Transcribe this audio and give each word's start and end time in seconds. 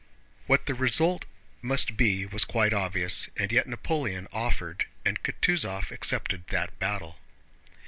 What 0.47 0.65
the 0.65 0.73
result 0.73 1.25
must 1.61 1.95
be 1.95 2.25
was 2.25 2.43
quite 2.43 2.73
obvious, 2.73 3.29
and 3.37 3.51
yet 3.51 3.67
Napoleon 3.67 4.27
offered 4.33 4.87
and 5.05 5.21
Kutúzov 5.21 5.91
accepted 5.91 6.47
that 6.47 6.79
battle. 6.79 7.19